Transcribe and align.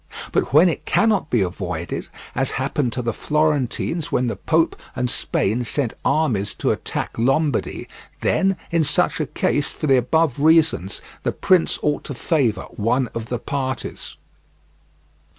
But 0.31 0.51
when 0.51 0.67
it 0.67 0.85
cannot 0.85 1.29
be 1.29 1.41
avoided, 1.43 2.07
as 2.33 2.53
happened 2.53 2.91
to 2.93 3.03
the 3.03 3.13
Florentines 3.13 4.11
when 4.11 4.25
the 4.25 4.35
Pope 4.35 4.75
and 4.95 5.07
Spain 5.11 5.63
sent 5.63 5.93
armies 6.03 6.55
to 6.55 6.71
attack 6.71 7.11
Lombardy, 7.19 7.87
then 8.21 8.57
in 8.71 8.83
such 8.83 9.19
a 9.19 9.27
case, 9.27 9.67
for 9.67 9.85
the 9.85 9.97
above 9.97 10.39
reasons, 10.39 11.03
the 11.21 11.31
prince 11.31 11.77
ought 11.83 12.03
to 12.05 12.15
favour 12.15 12.63
one 12.75 13.09
of 13.13 13.27
the 13.29 13.37
parties. 13.37 14.15